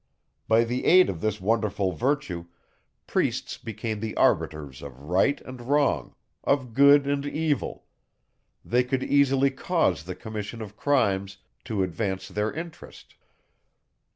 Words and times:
By 0.47 0.63
the 0.63 0.85
aid 0.85 1.11
of 1.11 1.21
this 1.21 1.39
wonderful 1.39 1.91
virtue, 1.91 2.47
priests 3.05 3.59
became 3.59 3.99
the 3.99 4.17
arbiters 4.17 4.81
of 4.81 4.99
right 4.99 5.39
and 5.41 5.61
wrong, 5.61 6.15
of 6.43 6.73
good 6.73 7.05
and 7.05 7.23
evil: 7.23 7.85
they 8.65 8.83
could 8.83 9.03
easily 9.03 9.51
cause 9.51 10.05
the 10.05 10.15
commission 10.15 10.59
of 10.59 10.75
crimes 10.75 11.37
to 11.65 11.83
advance 11.83 12.29
their 12.29 12.51
interest. 12.51 13.13